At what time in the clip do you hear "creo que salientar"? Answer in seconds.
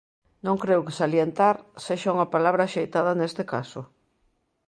0.63-1.55